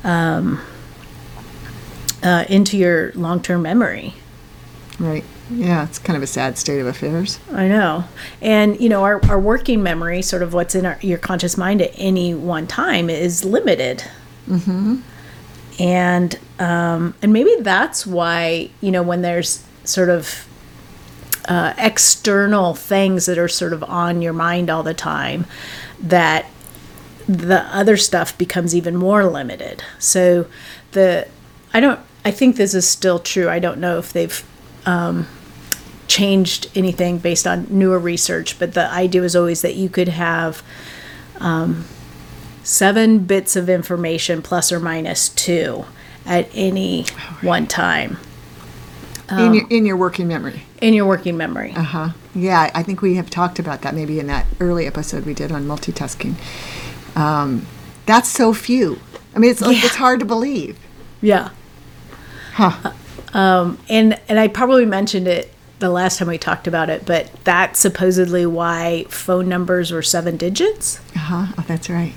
um, 0.05 0.61
uh, 2.23 2.45
into 2.49 2.79
your 2.79 3.13
long 3.13 3.43
term 3.43 3.63
memory. 3.63 4.15
Right. 4.99 5.25
Yeah, 5.55 5.85
it's 5.85 5.99
kind 5.99 6.17
of 6.17 6.23
a 6.23 6.27
sad 6.27 6.57
state 6.59 6.81
of 6.81 6.87
affairs. 6.87 7.39
I 7.53 7.69
know. 7.69 8.05
And, 8.41 8.81
you 8.81 8.89
know, 8.89 9.03
our, 9.03 9.25
our 9.27 9.39
working 9.39 9.83
memory, 9.83 10.23
sort 10.23 10.43
of 10.43 10.55
what's 10.55 10.75
in 10.75 10.87
our, 10.87 10.99
your 11.03 11.19
conscious 11.19 11.57
mind 11.57 11.83
at 11.83 11.93
any 11.95 12.35
one 12.35 12.67
time, 12.67 13.11
is 13.11 13.45
limited. 13.45 14.05
Mm-hmm. 14.49 15.01
And, 15.79 16.39
um, 16.59 17.15
and 17.23 17.33
maybe 17.33 17.57
that's 17.61 18.07
why, 18.07 18.71
you 18.81 18.91
know, 18.91 19.03
when 19.03 19.23
there's 19.23 19.65
sort 19.85 20.09
of 20.09 20.47
uh, 21.49 21.75
external 21.77 22.75
things 22.75 23.27
that 23.27 23.39
are 23.39 23.49
sort 23.49 23.73
of 23.73 23.83
on 23.85 24.23
your 24.23 24.33
mind 24.33 24.71
all 24.71 24.83
the 24.83 24.95
time, 24.95 25.47
that 26.01 26.47
the 27.29 27.61
other 27.75 27.97
stuff 27.97 28.37
becomes 28.39 28.75
even 28.75 28.97
more 28.97 29.25
limited. 29.25 29.83
So 29.99 30.47
the, 30.93 31.29
I 31.73 31.81
don't, 31.81 32.01
I 32.25 32.31
think 32.31 32.57
this 32.57 32.75
is 32.75 32.89
still 32.89 33.19
true. 33.19 33.49
I 33.49 33.59
don't 33.59 33.79
know 33.79 33.99
if 33.99 34.13
they've 34.13 34.45
um, 34.87 35.27
changed 36.13 36.71
anything 36.75 37.19
based 37.19 37.47
on 37.47 37.67
newer 37.71 37.99
research, 37.99 38.59
but 38.59 38.75
the 38.75 38.87
idea 38.91 39.21
was 39.23 39.35
always 39.35 39.63
that 39.63 39.75
you 39.77 39.89
could 39.89 40.09
have 40.09 40.63
um, 41.41 41.85
seven 42.63 43.21
bits 43.21 43.57
of 43.57 43.69
information 43.71 44.43
plus 44.43 44.71
or 44.71 44.79
minus 44.79 45.29
two 45.31 45.85
at 46.27 46.49
any 46.55 47.05
one 47.41 47.67
time 47.67 48.19
in 49.31 49.55
your 49.55 49.67
in 49.71 49.87
your 49.87 49.97
working 49.97 50.29
memory. 50.29 50.63
in 50.83 50.93
your 50.93 51.07
working 51.07 51.37
memory. 51.39 51.73
Uh 51.75 51.83
huh. 51.83 52.09
Yeah, 52.35 52.71
I 52.75 52.83
think 52.83 53.01
we 53.01 53.15
have 53.15 53.31
talked 53.31 53.59
about 53.59 53.81
that 53.83 53.95
maybe 53.95 54.19
in 54.21 54.27
that 54.27 54.47
early 54.61 54.87
episode 54.87 55.25
we 55.25 55.33
did 55.35 55.51
on 55.51 55.65
multitasking. 55.67 56.35
Um, 57.17 57.67
that's 58.05 58.29
so 58.29 58.53
few. 58.53 58.99
I 59.35 59.39
mean, 59.39 59.51
it's 59.51 59.61
like, 59.63 59.77
Yeah. 59.79 59.87
it's 59.87 59.95
hard 59.97 60.21
to 60.21 60.27
believe. 60.27 60.79
Yeah. 61.23 61.49
Huh. 62.55 62.93
and 63.35 64.21
and 64.29 64.39
I 64.39 64.49
probably 64.49 64.85
mentioned 64.85 65.27
it 65.27 65.52
the 65.83 65.91
last 65.91 66.19
time 66.19 66.29
we 66.29 66.39
talked 66.39 66.67
about 66.67 66.89
it, 66.89 67.05
but 67.05 67.31
that's 67.45 67.79
supposedly 67.79 68.47
why 68.47 69.05
phone 69.09 69.49
numbers 69.49 69.91
were 69.93 70.01
seven 70.03 70.37
digits 70.37 71.01
Uh 71.15 71.19
huh. 71.19 71.47
Oh, 71.59 71.65
that's 71.69 71.91
right. 71.91 72.15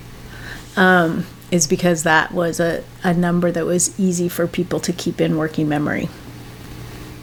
is 1.51 1.67
because 1.67 2.03
that 2.03 2.31
was 2.31 2.59
a, 2.59 2.83
a 3.03 3.13
number 3.13 3.51
that 3.51 3.65
was 3.65 3.99
easy 3.99 4.29
for 4.29 4.47
people 4.47 4.79
to 4.81 4.93
keep 4.93 5.19
in 5.21 5.37
working 5.37 5.67
memory. 5.67 6.09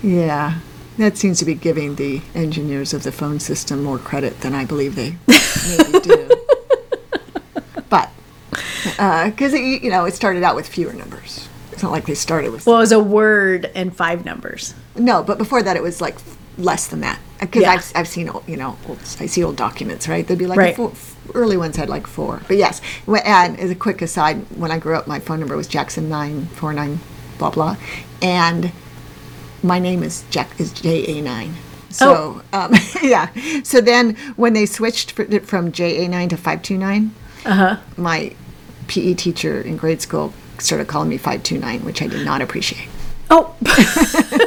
Yeah. 0.03 0.59
That 0.99 1.17
seems 1.17 1.39
to 1.39 1.45
be 1.45 1.55
giving 1.55 1.95
the 1.97 2.21
engineers 2.35 2.93
of 2.93 3.03
the 3.03 3.13
phone 3.13 3.41
system 3.41 3.83
more 3.83 3.99
credit 3.99 4.41
than 4.41 4.55
I 4.55 4.65
believe 4.65 4.95
they 4.95 5.17
maybe 5.69 6.01
do. 6.01 6.29
But, 7.89 8.11
because, 9.31 9.53
you 9.53 9.91
know, 9.91 10.07
it 10.07 10.15
started 10.15 10.43
out 10.43 10.57
with 10.57 10.67
fewer 10.67 10.93
numbers. 10.95 11.47
It's 11.73 11.83
not 11.83 11.93
like 11.93 12.07
they 12.07 12.15
started 12.15 12.53
with. 12.53 12.67
Well, 12.67 12.77
it 12.77 12.81
was 12.81 12.93
a 12.93 12.99
word 13.01 13.71
and 13.75 13.95
five 13.95 14.25
numbers. 14.25 14.75
No, 14.97 15.23
but 15.23 15.39
before 15.39 15.63
that, 15.63 15.77
it 15.77 15.83
was 15.83 16.01
like 16.01 16.17
less 16.59 16.87
than 16.89 17.01
that. 17.01 17.19
Because 17.41 17.63
Yeah. 17.63 17.73
I've, 17.73 17.93
I've 17.95 18.09
seen, 18.09 18.29
old, 18.29 18.45
you 18.47 18.57
know, 18.57 18.77
old, 18.89 18.99
I 19.19 19.27
see 19.27 19.43
old 19.43 19.57
documents, 19.57 20.07
right? 20.07 20.27
They'd 20.27 20.39
be 20.39 20.47
like, 20.47 20.59
Right. 20.59 20.77
four, 20.77 20.93
early 21.35 21.57
ones 21.57 21.77
had 21.77 21.89
like 21.89 22.07
four. 22.07 22.41
But 22.47 22.57
yes, 22.57 22.81
and 23.07 23.59
as 23.59 23.71
a 23.71 23.75
quick 23.75 24.01
aside, 24.03 24.37
when 24.57 24.71
I 24.71 24.79
grew 24.79 24.95
up, 24.95 25.07
my 25.07 25.19
phone 25.19 25.41
number 25.41 25.57
was 25.57 25.67
Jackson 25.67 26.09
nine 26.09 26.47
four 26.47 26.73
nine, 26.73 27.01
blah 27.39 27.51
blah, 27.51 27.77
and 28.21 28.71
my 29.63 29.79
name 29.79 30.03
is 30.03 30.25
Jack 30.31 30.61
is 30.61 30.73
J 30.73 31.19
A 31.19 31.23
nine. 31.23 31.55
So 31.91 32.43
um, 32.53 32.75
yeah. 33.03 33.29
So 33.65 33.81
then 33.81 34.15
when 34.37 34.53
they 34.53 34.67
switched 34.67 35.13
from 35.13 35.73
J 35.73 36.05
A 36.05 36.09
nine 36.09 36.29
to 36.29 36.37
five 36.37 36.63
two 36.63 36.77
nine, 36.79 37.13
Uh 37.45 37.55
huh. 37.55 37.77
my 37.97 38.35
PE 38.89 39.15
teacher 39.15 39.61
in 39.61 39.77
grade 39.77 40.01
school 40.03 40.33
started 40.59 40.87
calling 40.87 41.09
me 41.09 41.17
five 41.19 41.43
two 41.43 41.59
nine, 41.59 41.81
which 41.85 42.03
I 42.03 42.07
did 42.07 42.25
not 42.25 42.41
appreciate. 42.43 42.89
Oh. 43.31 43.55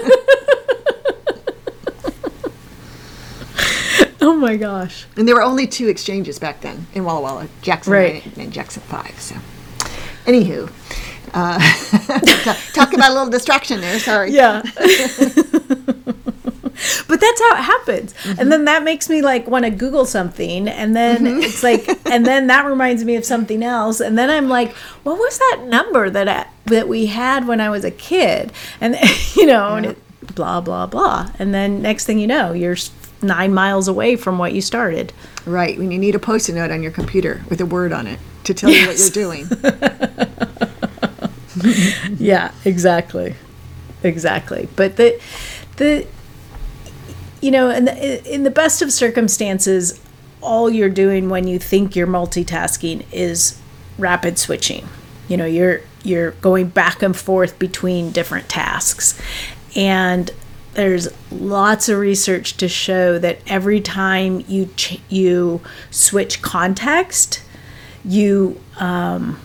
oh 4.25 4.35
my 4.35 4.57
gosh. 4.57 5.05
And 5.15 5.27
there 5.27 5.35
were 5.35 5.43
only 5.43 5.67
two 5.67 5.87
exchanges 5.87 6.39
back 6.39 6.61
then 6.61 6.87
in 6.93 7.03
Walla 7.03 7.21
Walla, 7.21 7.47
Jackson 7.61 7.93
Right. 7.93 8.37
9 8.37 8.45
and 8.45 8.53
Jackson 8.53 8.81
5. 8.83 9.19
So, 9.19 9.35
anywho, 10.25 10.71
uh, 11.33 11.59
talk 12.73 12.93
about 12.93 13.11
a 13.11 13.13
little 13.13 13.29
distraction 13.29 13.81
there. 13.81 13.99
Sorry. 13.99 14.31
Yeah. 14.31 14.63
but 17.07 17.21
that's 17.21 17.41
how 17.41 17.55
it 17.55 17.63
happens. 17.63 18.13
And 18.37 18.51
then 18.51 18.65
that 18.65 18.83
makes 18.83 19.09
me 19.09 19.21
like 19.21 19.47
want 19.47 19.65
to 19.65 19.71
Google 19.71 20.05
something. 20.05 20.67
And 20.67 20.95
then 20.95 21.25
it's 21.25 21.63
like, 21.63 21.87
and 22.09 22.25
then 22.25 22.47
that 22.47 22.65
reminds 22.65 23.03
me 23.03 23.15
of 23.15 23.25
something 23.25 23.63
else. 23.63 23.99
And 23.99 24.17
then 24.17 24.29
I'm 24.29 24.49
like, 24.49 24.73
what 25.03 25.17
was 25.17 25.37
that 25.37 25.65
number 25.67 26.09
that 26.09 26.27
I, 26.27 26.47
that 26.65 26.87
we 26.87 27.05
had 27.05 27.47
when 27.47 27.61
I 27.61 27.69
was 27.69 27.85
a 27.85 27.91
kid? 27.91 28.51
And, 28.81 28.97
you 29.35 29.45
know, 29.45 29.75
and 29.75 29.85
it, 29.85 30.35
blah, 30.35 30.59
blah, 30.61 30.85
blah. 30.87 31.29
And 31.39 31.53
then 31.53 31.81
next 31.81 32.05
thing 32.05 32.19
you 32.19 32.27
know, 32.27 32.51
you're 32.51 32.75
nine 33.25 33.53
miles 33.53 33.87
away 33.87 34.15
from 34.15 34.37
what 34.37 34.53
you 34.53 34.61
started. 34.61 35.13
Right. 35.45 35.77
When 35.77 35.91
you 35.91 35.99
need 35.99 36.15
a 36.15 36.19
post 36.19 36.49
it 36.49 36.53
note 36.53 36.71
on 36.71 36.81
your 36.81 36.91
computer 36.91 37.43
with 37.49 37.61
a 37.61 37.65
word 37.65 37.91
on 37.93 38.07
it 38.07 38.19
to 38.45 38.53
tell 38.53 38.69
you 38.69 38.87
what 38.87 38.97
you're 38.97 39.09
doing. 39.09 39.47
yeah 42.17 42.51
exactly 42.65 43.35
exactly 44.03 44.67
but 44.75 44.97
the 44.97 45.19
the 45.77 46.05
you 47.41 47.49
know 47.49 47.69
in 47.69 47.85
the, 47.85 48.33
in 48.33 48.43
the 48.43 48.49
best 48.49 48.81
of 48.81 48.91
circumstances 48.91 50.01
all 50.41 50.69
you're 50.69 50.89
doing 50.89 51.29
when 51.29 51.47
you 51.47 51.57
think 51.57 51.95
you're 51.95 52.07
multitasking 52.07 53.05
is 53.11 53.59
rapid 53.97 54.37
switching 54.37 54.87
you 55.27 55.37
know 55.37 55.45
you're 55.45 55.81
you're 56.03 56.31
going 56.31 56.67
back 56.67 57.01
and 57.01 57.15
forth 57.15 57.57
between 57.57 58.11
different 58.11 58.49
tasks 58.49 59.19
and 59.75 60.31
there's 60.75 61.07
lots 61.31 61.89
of 61.89 61.97
research 61.99 62.57
to 62.57 62.67
show 62.67 63.17
that 63.19 63.39
every 63.47 63.81
time 63.81 64.43
you 64.47 64.69
ch- 64.75 65.01
you 65.09 65.61
switch 65.89 66.41
context 66.41 67.41
you 68.05 68.61
um, 68.77 69.39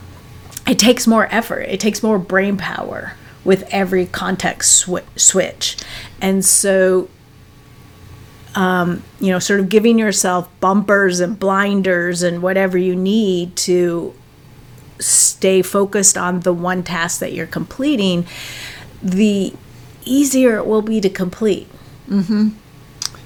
it 0.66 0.78
takes 0.78 1.06
more 1.06 1.26
effort. 1.32 1.62
It 1.62 1.80
takes 1.80 2.02
more 2.02 2.18
brain 2.18 2.56
power 2.56 3.14
with 3.44 3.66
every 3.72 4.06
context 4.06 4.86
swi- 4.86 5.02
switch. 5.16 5.76
And 6.20 6.44
so 6.44 7.08
um, 8.54 9.02
you 9.20 9.30
know 9.30 9.38
sort 9.38 9.60
of 9.60 9.68
giving 9.68 9.98
yourself 9.98 10.48
bumpers 10.60 11.20
and 11.20 11.38
blinders 11.38 12.22
and 12.22 12.42
whatever 12.42 12.76
you 12.76 12.96
need 12.96 13.56
to 13.56 14.14
stay 14.98 15.62
focused 15.62 16.18
on 16.18 16.40
the 16.40 16.52
one 16.52 16.82
task 16.82 17.20
that 17.20 17.32
you're 17.32 17.46
completing 17.46 18.26
the 19.02 19.54
easier 20.10 20.56
it 20.56 20.66
will 20.66 20.82
be 20.82 21.00
to 21.00 21.08
complete 21.10 21.68
Mm-hmm. 22.08 22.48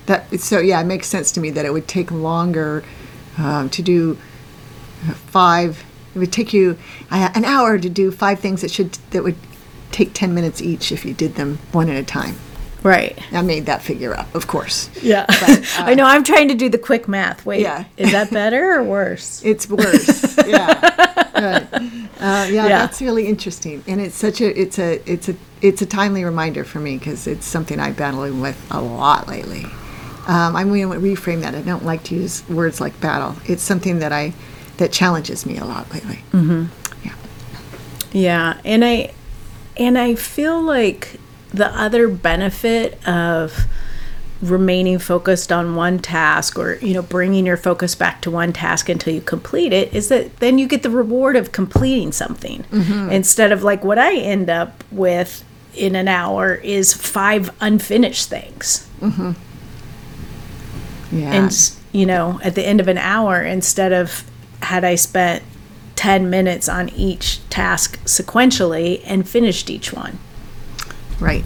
That 0.06 0.38
so 0.40 0.58
yeah, 0.60 0.78
it 0.82 0.84
makes 0.84 1.06
sense 1.06 1.32
to 1.32 1.40
me 1.40 1.48
that 1.50 1.64
it 1.64 1.72
would 1.72 1.88
take 1.88 2.10
longer 2.10 2.84
um, 3.38 3.70
to 3.70 3.80
do 3.82 4.18
five. 5.26 5.82
It 6.14 6.18
would 6.18 6.32
take 6.32 6.52
you 6.52 6.76
uh, 7.10 7.30
an 7.34 7.44
hour 7.44 7.78
to 7.78 7.88
do 7.88 8.10
five 8.10 8.40
things 8.40 8.60
that 8.60 8.70
should 8.70 8.92
that 9.10 9.22
would 9.24 9.36
take 9.90 10.12
ten 10.12 10.34
minutes 10.34 10.60
each 10.60 10.92
if 10.92 11.04
you 11.06 11.14
did 11.14 11.34
them 11.36 11.58
one 11.72 11.88
at 11.88 11.96
a 11.96 12.02
time. 12.04 12.36
right 12.82 13.18
I 13.32 13.40
made 13.42 13.64
that 13.66 13.80
figure 13.82 14.14
up, 14.14 14.34
of 14.34 14.46
course. 14.46 14.90
yeah 15.02 15.24
i 15.78 15.94
know 15.94 16.04
i'm 16.04 16.22
trying 16.24 16.48
to 16.48 16.54
do 16.54 16.68
the 16.68 16.76
quick 16.78 17.08
math 17.08 17.46
wait 17.46 17.62
Yeah. 17.62 17.84
is 17.96 18.12
that 18.12 18.30
better 18.30 18.74
or 18.74 18.82
worse 18.82 19.42
It's 19.42 19.66
worse. 19.68 20.36
yeah. 20.46 20.74
Right. 21.34 22.03
Uh, 22.24 22.46
yeah, 22.50 22.68
that's 22.68 23.02
really 23.02 23.26
interesting, 23.26 23.84
and 23.86 24.00
it's 24.00 24.14
such 24.14 24.40
a 24.40 24.58
it's 24.58 24.78
a 24.78 25.02
it's 25.10 25.28
a 25.28 25.36
it's 25.60 25.82
a 25.82 25.86
timely 25.86 26.24
reminder 26.24 26.64
for 26.64 26.80
me 26.80 26.96
because 26.96 27.26
it's 27.26 27.44
something 27.44 27.78
I've 27.78 27.98
battled 27.98 28.40
with 28.40 28.56
a 28.70 28.80
lot 28.80 29.28
lately. 29.28 29.64
Um, 30.26 30.56
I'm 30.56 30.68
going 30.68 30.88
to 30.90 30.96
reframe 30.98 31.42
that. 31.42 31.54
I 31.54 31.60
don't 31.60 31.84
like 31.84 32.02
to 32.04 32.14
use 32.14 32.48
words 32.48 32.80
like 32.80 32.98
battle. 32.98 33.36
It's 33.46 33.62
something 33.62 33.98
that 33.98 34.10
I 34.10 34.32
that 34.78 34.90
challenges 34.90 35.44
me 35.44 35.58
a 35.58 35.66
lot 35.66 35.92
lately. 35.92 36.20
Yeah, 37.04 37.14
yeah, 38.12 38.60
and 38.64 38.84
I 38.84 39.12
and 39.76 39.98
I 39.98 40.14
feel 40.14 40.62
like 40.62 41.20
the 41.50 41.66
other 41.78 42.08
benefit 42.08 43.06
of 43.06 43.66
remaining 44.50 44.98
focused 44.98 45.50
on 45.50 45.74
one 45.74 45.98
task 45.98 46.58
or 46.58 46.74
you 46.76 46.92
know 46.94 47.02
bringing 47.02 47.46
your 47.46 47.56
focus 47.56 47.94
back 47.94 48.20
to 48.20 48.30
one 48.30 48.52
task 48.52 48.88
until 48.88 49.14
you 49.14 49.20
complete 49.20 49.72
it 49.72 49.92
is 49.94 50.08
that 50.08 50.36
then 50.38 50.58
you 50.58 50.66
get 50.66 50.82
the 50.82 50.90
reward 50.90 51.36
of 51.36 51.52
completing 51.52 52.12
something. 52.12 52.62
Mm-hmm. 52.64 53.10
Instead 53.10 53.52
of 53.52 53.62
like 53.62 53.84
what 53.84 53.98
i 53.98 54.14
end 54.16 54.50
up 54.50 54.84
with 54.90 55.44
in 55.74 55.96
an 55.96 56.08
hour 56.08 56.54
is 56.54 56.92
five 56.94 57.50
unfinished 57.60 58.28
things. 58.28 58.88
Mm-hmm. 59.00 59.32
Yeah. 61.16 61.32
and 61.32 61.72
you 61.92 62.06
know 62.06 62.40
at 62.42 62.54
the 62.54 62.66
end 62.66 62.80
of 62.80 62.88
an 62.88 62.98
hour 62.98 63.40
instead 63.42 63.92
of 63.92 64.24
had 64.62 64.84
i 64.84 64.96
spent 64.96 65.44
10 65.96 66.28
minutes 66.28 66.68
on 66.68 66.88
each 66.90 67.40
task 67.48 67.98
sequentially 68.04 69.00
and 69.04 69.28
finished 69.28 69.70
each 69.70 69.92
one. 69.92 70.18
Right. 71.20 71.44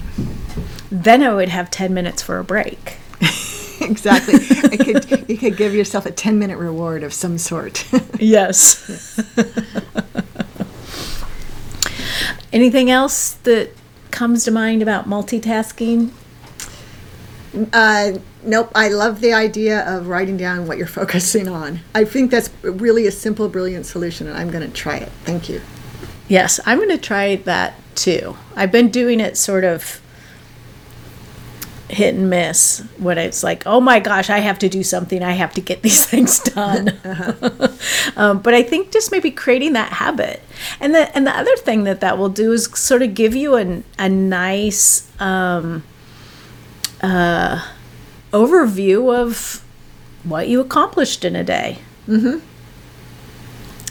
Then 0.90 1.22
i 1.22 1.32
would 1.32 1.48
have 1.48 1.70
10 1.70 1.92
minutes 1.94 2.22
for 2.22 2.38
a 2.38 2.44
break 2.44 2.96
Exactly. 3.80 4.40
Could, 4.76 5.28
you 5.30 5.38
could 5.38 5.56
give 5.56 5.72
yourself 5.72 6.04
a 6.04 6.10
10 6.10 6.36
minute 6.38 6.58
reward 6.58 7.04
of 7.04 7.14
some 7.14 7.38
sort. 7.38 7.86
yes 8.18 9.18
anything 12.52 12.90
else 12.90 13.34
that 13.44 13.70
comes 14.10 14.44
to 14.44 14.50
mind 14.50 14.82
about 14.82 15.06
multitasking 15.08 16.10
Uh, 17.72 18.18
nope. 18.42 18.70
I 18.74 18.88
love 18.88 19.20
the 19.20 19.32
idea 19.32 19.80
of 19.86 20.08
writing 20.08 20.36
down 20.36 20.66
what 20.66 20.76
you're 20.76 20.86
focusing 20.86 21.48
on. 21.48 21.80
I 21.94 22.04
think 22.04 22.30
that's 22.30 22.50
really 22.62 23.06
a 23.06 23.10
simple, 23.10 23.48
brilliant 23.48 23.86
solution, 23.86 24.26
and 24.26 24.36
I'm 24.36 24.50
going 24.50 24.66
to 24.66 24.72
try 24.74 24.96
it. 24.98 25.08
Thank 25.24 25.48
you. 25.48 25.60
Yes, 26.28 26.60
I'm 26.66 26.78
going 26.78 26.90
to 26.90 26.98
try 26.98 27.36
that 27.36 27.74
too. 27.94 28.36
I've 28.54 28.70
been 28.70 28.90
doing 28.90 29.18
it 29.18 29.36
sort 29.38 29.64
of 29.64 30.00
hit 31.90 32.14
and 32.14 32.28
miss 32.28 32.80
when 32.98 33.18
it's 33.18 33.42
like, 33.42 33.66
oh 33.66 33.80
my 33.80 33.98
gosh, 33.98 34.30
I 34.30 34.38
have 34.38 34.58
to 34.60 34.68
do 34.68 34.82
something. 34.82 35.22
I 35.22 35.32
have 35.32 35.54
to 35.54 35.60
get 35.60 35.82
these 35.82 36.04
things 36.04 36.40
done. 36.40 36.98
um, 38.16 38.40
but 38.40 38.54
I 38.54 38.62
think 38.62 38.92
just 38.92 39.10
maybe 39.10 39.30
creating 39.30 39.72
that 39.74 39.92
habit, 39.92 40.42
and 40.80 40.94
the 40.94 41.14
and 41.16 41.26
the 41.26 41.36
other 41.36 41.56
thing 41.56 41.84
that 41.84 42.00
that 42.00 42.18
will 42.18 42.28
do 42.28 42.52
is 42.52 42.64
sort 42.78 43.02
of 43.02 43.14
give 43.14 43.34
you 43.34 43.54
an, 43.56 43.84
a 43.98 44.08
nice 44.08 45.10
um, 45.20 45.84
uh, 47.00 47.66
overview 48.32 49.14
of 49.14 49.64
what 50.24 50.48
you 50.48 50.60
accomplished 50.60 51.24
in 51.24 51.36
a 51.36 51.44
day. 51.44 51.78
Mm-hmm. 52.06 52.38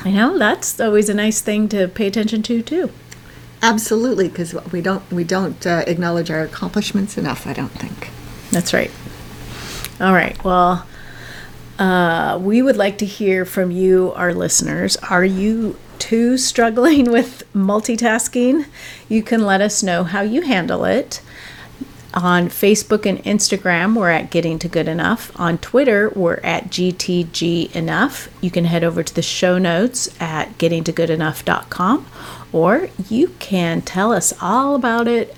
You 0.08 0.14
know, 0.14 0.38
that's 0.38 0.80
always 0.80 1.10
a 1.10 1.14
nice 1.14 1.42
thing 1.42 1.68
to 1.70 1.88
pay 1.88 2.08
attention 2.08 2.44
to 2.44 2.62
too. 2.62 2.92
Absolutely, 3.62 4.28
because 4.28 4.54
we 4.72 4.82
don't 4.82 5.10
we 5.12 5.24
don't 5.24 5.66
uh, 5.66 5.84
acknowledge 5.88 6.30
our 6.30 6.42
accomplishments 6.42 7.18
enough. 7.18 7.48
I 7.48 7.54
don't 7.54 7.70
think. 7.70 8.10
That's 8.52 8.74
right. 8.74 8.92
All 10.00 10.14
right. 10.14 10.42
Well, 10.44 10.86
uh, 11.80 12.40
we 12.42 12.62
would 12.62 12.78
like 12.78 13.00
to 13.00 13.06
hear 13.06 13.46
from 13.46 13.72
you, 13.72 14.14
our 14.16 14.34
listeners. 14.34 14.96
Are 14.98 15.26
you 15.26 15.78
too 15.98 16.38
struggling 16.38 17.12
with 17.12 17.44
multitasking? 17.54 18.68
You 19.10 19.24
can 19.24 19.44
let 19.44 19.62
us 19.62 19.82
know 19.82 20.04
how 20.04 20.22
you 20.22 20.42
handle 20.42 20.86
it. 20.86 21.22
On 22.14 22.48
Facebook 22.48 23.06
and 23.06 23.24
Instagram, 23.26 23.96
we're 23.96 24.10
at 24.10 24.32
Getting 24.32 24.58
to 24.60 24.68
Good 24.68 24.88
Enough. 24.88 25.32
On 25.40 25.58
Twitter, 25.58 26.10
we're 26.16 26.40
at 26.44 26.70
GTG 26.70 27.76
Enough. 27.76 28.30
You 28.42 28.50
can 28.50 28.66
head 28.66 28.84
over 28.84 29.04
to 29.04 29.14
the 29.14 29.22
show 29.22 29.58
notes 29.58 30.10
at 30.20 30.58
gettingtogoodenough.com 30.58 32.06
or 32.52 32.90
you 33.10 33.30
can 33.40 33.82
tell 33.82 34.12
us 34.12 34.34
all 34.42 34.76
about 34.76 35.08
it 35.08 35.36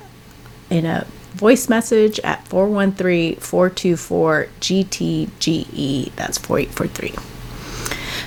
in 0.69 0.85
a 0.85 1.05
voice 1.33 1.69
message 1.69 2.19
at 2.19 2.47
413 2.47 3.37
424 3.37 4.47
GTGE. 4.59 6.15
That's 6.15 6.37
4843. 6.37 7.39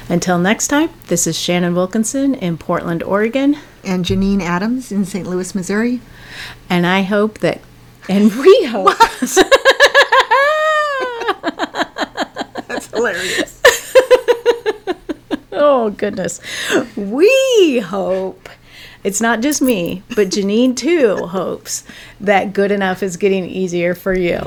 Until 0.09 0.39
next 0.39 0.69
time, 0.69 0.91
this 1.07 1.27
is 1.27 1.39
Shannon 1.39 1.75
Wilkinson 1.75 2.35
in 2.35 2.59
Portland, 2.59 3.03
Oregon. 3.03 3.57
And 3.85 4.05
Janine 4.05 4.41
Adams 4.41 4.93
in 4.93 5.05
St. 5.05 5.27
Louis, 5.27 5.55
Missouri. 5.55 6.01
And 6.71 6.87
I 6.87 7.03
hope 7.03 7.39
that, 7.39 7.61
and 8.09 8.33
we 8.37 8.65
hope. 8.67 8.97
That's 12.69 12.87
hilarious. 12.89 13.61
oh, 15.53 15.91
goodness. 15.97 16.41
We 16.97 17.81
hope. 17.85 18.42
It's 19.05 19.21
not 19.21 19.41
just 19.41 19.61
me, 19.61 20.03
but 20.15 20.29
Janine 20.29 20.77
too 20.77 21.17
hopes 21.27 21.83
that 22.21 22.53
good 22.53 22.71
enough 22.71 23.03
is 23.03 23.17
getting 23.17 23.45
easier 23.45 23.97
for 23.97 24.15
you. 24.15 24.39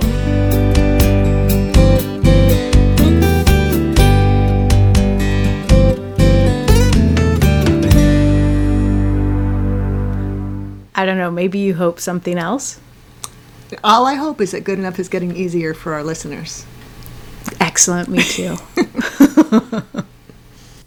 I 10.98 11.06
don't 11.06 11.18
know, 11.18 11.30
maybe 11.30 11.60
you 11.60 11.76
hope 11.76 12.00
something 12.00 12.38
else? 12.38 12.80
All 13.84 14.06
I 14.06 14.14
hope 14.14 14.40
is 14.40 14.52
that 14.52 14.64
good 14.64 14.80
enough 14.80 15.00
is 15.00 15.10
getting 15.10 15.36
easier 15.36 15.74
for 15.74 15.94
our 15.94 16.04
listeners. 16.04 16.66
Excellent, 17.60 18.08
me 18.08 18.24
too. 18.24 18.56